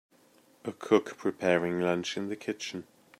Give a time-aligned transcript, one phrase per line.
[0.65, 2.87] A cook preparing lunch in the kitchen.